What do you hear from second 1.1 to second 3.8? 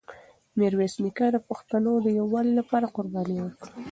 د پښتنو د یووالي لپاره قرباني ورکړه.